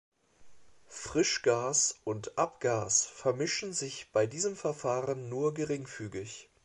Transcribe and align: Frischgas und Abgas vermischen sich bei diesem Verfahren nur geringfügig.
Frischgas 0.87 1.99
und 2.05 2.35
Abgas 2.39 3.05
vermischen 3.05 3.71
sich 3.71 4.11
bei 4.11 4.25
diesem 4.25 4.55
Verfahren 4.55 5.29
nur 5.29 5.53
geringfügig. 5.53 6.49